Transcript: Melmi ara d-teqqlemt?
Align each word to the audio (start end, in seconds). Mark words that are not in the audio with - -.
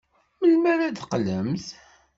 Melmi 0.39 0.67
ara 0.73 0.87
d-teqqlemt? 0.93 1.67